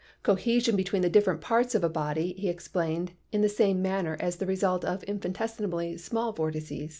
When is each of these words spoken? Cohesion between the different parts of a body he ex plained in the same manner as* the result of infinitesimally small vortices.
Cohesion 0.23 0.75
between 0.75 1.03
the 1.03 1.11
different 1.11 1.41
parts 1.41 1.75
of 1.75 1.83
a 1.83 1.87
body 1.87 2.33
he 2.33 2.49
ex 2.49 2.67
plained 2.67 3.11
in 3.31 3.41
the 3.41 3.47
same 3.47 3.83
manner 3.83 4.17
as* 4.19 4.37
the 4.37 4.47
result 4.47 4.83
of 4.83 5.03
infinitesimally 5.07 5.95
small 5.97 6.33
vortices. 6.33 6.89